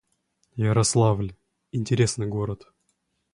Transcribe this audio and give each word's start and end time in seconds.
Ярославль— 0.57 1.35
интересный 1.71 2.25
город 2.25 2.67